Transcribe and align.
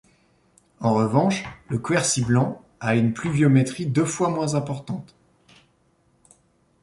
En 0.79 0.95
revanche, 0.95 1.43
le 1.69 1.77
Quercy 1.77 2.23
Blanc 2.23 2.63
a 2.79 2.95
une 2.95 3.13
pluviométrie 3.13 3.85
deux 3.85 4.03
fois 4.03 4.29
moins 4.29 4.55
importante. 4.55 5.13